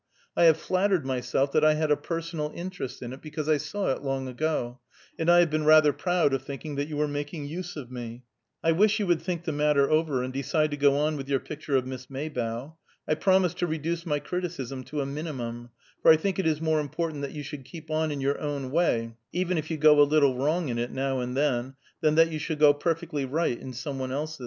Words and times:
I 0.35 0.45
have 0.45 0.57
flattered 0.57 1.05
myself 1.05 1.51
that 1.51 1.63
I 1.63 1.75
had 1.75 1.91
a 1.91 1.95
personal 1.95 2.51
interest 2.55 3.03
in 3.03 3.13
it, 3.13 3.21
because 3.21 3.47
I 3.47 3.57
saw 3.57 3.91
it 3.91 4.01
long 4.01 4.27
ago, 4.27 4.79
and 5.19 5.29
I 5.29 5.41
have 5.41 5.51
been 5.51 5.63
rather 5.63 5.93
proud 5.93 6.33
of 6.33 6.41
thinking 6.41 6.73
that 6.73 6.87
you 6.87 6.97
were 6.97 7.07
making 7.07 7.45
use 7.45 7.75
of 7.75 7.91
me. 7.91 8.23
I 8.63 8.71
wish 8.71 8.99
you 8.99 9.05
would 9.05 9.21
think 9.21 9.43
the 9.43 9.51
matter 9.51 9.87
over, 9.91 10.23
and 10.23 10.33
decide 10.33 10.71
to 10.71 10.75
go 10.77 10.97
on 10.97 11.17
with 11.17 11.29
your 11.29 11.39
picture 11.39 11.75
of 11.75 11.85
Miss 11.85 12.09
Maybough. 12.09 12.75
I 13.07 13.13
promise 13.13 13.53
to 13.53 13.67
reduce 13.67 14.03
my 14.03 14.17
criticism 14.17 14.83
to 14.85 15.01
a 15.01 15.05
minimum, 15.05 15.69
for 16.01 16.11
I 16.11 16.17
think 16.17 16.39
it 16.39 16.47
is 16.47 16.59
more 16.61 16.79
important 16.79 17.21
that 17.21 17.33
you 17.33 17.43
should 17.43 17.63
keep 17.63 17.91
on 17.91 18.11
in 18.11 18.21
your 18.21 18.41
own 18.41 18.71
way, 18.71 19.13
even 19.31 19.55
if 19.55 19.69
you 19.69 19.77
go 19.77 20.01
a 20.01 20.01
little 20.01 20.35
wrong 20.35 20.69
in 20.69 20.79
it, 20.79 20.89
now 20.89 21.19
and 21.19 21.37
then, 21.37 21.75
than 21.99 22.15
that 22.15 22.31
you 22.31 22.39
should 22.39 22.57
go 22.57 22.73
perfectly 22.73 23.23
right 23.25 23.59
in 23.59 23.71
some 23.71 23.99
one's 23.99 24.13
else. 24.13 24.39